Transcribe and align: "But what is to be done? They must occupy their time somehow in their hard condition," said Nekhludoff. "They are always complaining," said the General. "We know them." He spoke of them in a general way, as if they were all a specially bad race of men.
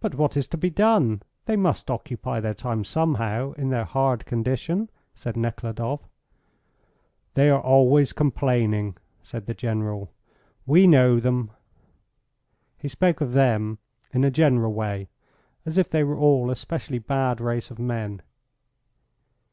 "But 0.00 0.16
what 0.16 0.36
is 0.36 0.48
to 0.48 0.56
be 0.56 0.70
done? 0.70 1.22
They 1.46 1.54
must 1.54 1.88
occupy 1.88 2.40
their 2.40 2.52
time 2.52 2.82
somehow 2.82 3.52
in 3.52 3.68
their 3.70 3.84
hard 3.84 4.26
condition," 4.26 4.90
said 5.14 5.36
Nekhludoff. 5.36 6.00
"They 7.34 7.48
are 7.48 7.60
always 7.60 8.12
complaining," 8.12 8.96
said 9.22 9.46
the 9.46 9.54
General. 9.54 10.10
"We 10.66 10.88
know 10.88 11.20
them." 11.20 11.52
He 12.76 12.88
spoke 12.88 13.20
of 13.20 13.32
them 13.32 13.78
in 14.12 14.24
a 14.24 14.32
general 14.32 14.72
way, 14.72 15.08
as 15.64 15.78
if 15.78 15.88
they 15.90 16.02
were 16.02 16.18
all 16.18 16.50
a 16.50 16.56
specially 16.56 16.98
bad 16.98 17.40
race 17.40 17.70
of 17.70 17.78
men. 17.78 18.22